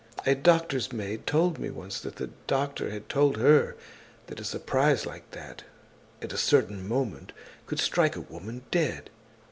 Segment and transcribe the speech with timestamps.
[0.25, 3.75] A doctor's maid told me once that the doctor had told her
[4.25, 5.63] that a surprise like that,
[6.23, 7.33] at a certain moment,
[7.67, 9.11] could strike a woman dead.